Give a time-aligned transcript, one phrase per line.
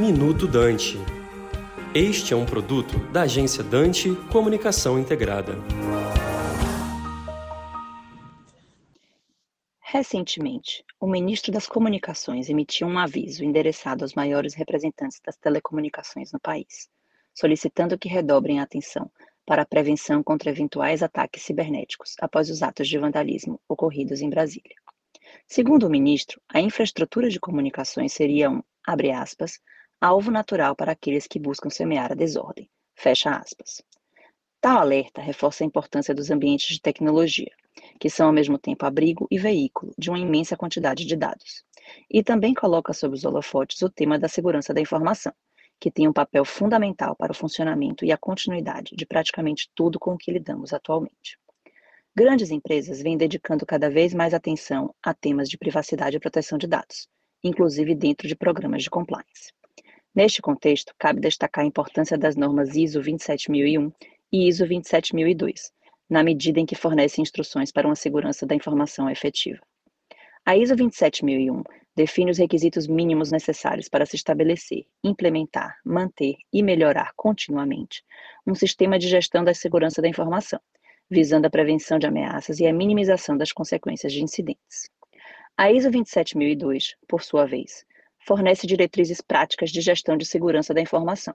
[0.00, 0.96] Minuto Dante.
[1.94, 5.52] Este é um produto da agência Dante Comunicação Integrada.
[9.78, 16.40] Recentemente, o ministro das Comunicações emitiu um aviso endereçado aos maiores representantes das telecomunicações no
[16.40, 16.88] país,
[17.34, 19.10] solicitando que redobrem a atenção
[19.44, 24.76] para a prevenção contra eventuais ataques cibernéticos após os atos de vandalismo ocorridos em Brasília.
[25.46, 29.60] Segundo o ministro, a infraestrutura de comunicações seria um, abre aspas,
[30.00, 32.70] alvo natural para aqueles que buscam semear a desordem.
[32.94, 33.82] Fecha aspas.
[34.58, 37.52] Tal alerta reforça a importância dos ambientes de tecnologia,
[37.98, 41.64] que são ao mesmo tempo abrigo e veículo de uma imensa quantidade de dados.
[42.10, 45.32] E também coloca sob os holofotes o tema da segurança da informação,
[45.78, 50.14] que tem um papel fundamental para o funcionamento e a continuidade de praticamente tudo com
[50.14, 51.38] o que lidamos atualmente.
[52.14, 56.66] Grandes empresas vêm dedicando cada vez mais atenção a temas de privacidade e proteção de
[56.66, 57.06] dados,
[57.44, 59.52] inclusive dentro de programas de compliance.
[60.20, 63.90] Neste contexto, cabe destacar a importância das normas ISO 27001
[64.30, 65.72] e ISO 27002,
[66.10, 69.58] na medida em que fornecem instruções para uma segurança da informação efetiva.
[70.44, 71.62] A ISO 27001
[71.96, 78.04] define os requisitos mínimos necessários para se estabelecer, implementar, manter e melhorar continuamente
[78.46, 80.60] um sistema de gestão da segurança da informação,
[81.10, 84.90] visando a prevenção de ameaças e a minimização das consequências de incidentes.
[85.56, 87.86] A ISO 27002, por sua vez,
[88.26, 91.34] fornece diretrizes práticas de gestão de segurança da informação,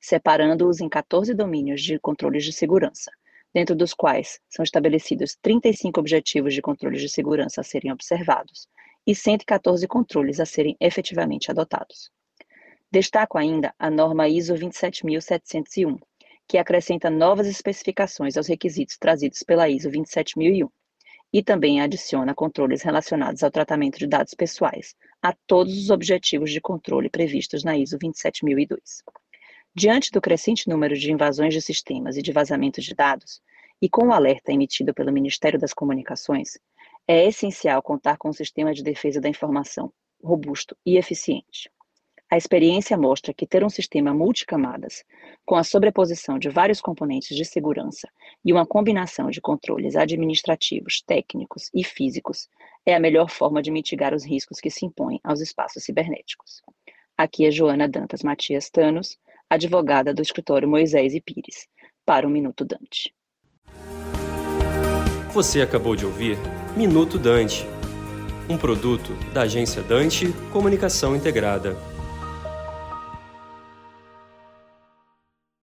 [0.00, 3.10] separando-os em 14 domínios de controles de segurança,
[3.52, 8.68] dentro dos quais são estabelecidos 35 objetivos de controles de segurança a serem observados
[9.06, 12.10] e 114 controles a serem efetivamente adotados.
[12.90, 15.98] Destaco ainda a norma ISO 27701,
[16.48, 20.68] que acrescenta novas especificações aos requisitos trazidos pela ISO 27001
[21.32, 26.60] e também adiciona controles relacionados ao tratamento de dados pessoais a todos os objetivos de
[26.60, 29.02] controle previstos na ISO 27002.
[29.74, 33.42] Diante do crescente número de invasões de sistemas e de vazamentos de dados,
[33.80, 36.58] e com o alerta emitido pelo Ministério das Comunicações,
[37.06, 41.70] é essencial contar com um sistema de defesa da informação robusto e eficiente.
[42.28, 45.04] A experiência mostra que ter um sistema multicamadas,
[45.44, 48.08] com a sobreposição de vários componentes de segurança
[48.44, 52.48] e uma combinação de controles administrativos, técnicos e físicos,
[52.84, 56.62] é a melhor forma de mitigar os riscos que se impõem aos espaços cibernéticos.
[57.16, 59.16] Aqui é Joana Dantas Matias Tanos,
[59.48, 61.68] advogada do escritório Moisés e Pires,
[62.04, 63.14] para o Minuto Dante.
[65.32, 66.36] Você acabou de ouvir
[66.76, 67.64] Minuto Dante,
[68.50, 71.95] um produto da agência Dante Comunicação Integrada.